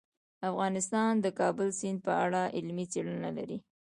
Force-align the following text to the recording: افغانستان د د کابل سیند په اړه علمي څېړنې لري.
افغانستان 0.49 1.11
د 1.19 1.21
د 1.25 1.27
کابل 1.39 1.67
سیند 1.79 1.99
په 2.07 2.13
اړه 2.25 2.41
علمي 2.55 2.85
څېړنې 2.91 3.31
لري. 3.37 3.57